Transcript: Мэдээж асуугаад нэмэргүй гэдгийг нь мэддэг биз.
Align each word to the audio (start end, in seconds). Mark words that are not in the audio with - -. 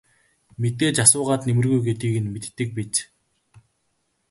Мэдээж 0.61 0.95
асуугаад 1.03 1.41
нэмэргүй 1.45 1.79
гэдгийг 1.85 2.15
нь 2.21 2.31
мэддэг 2.33 2.69
биз. 2.75 2.95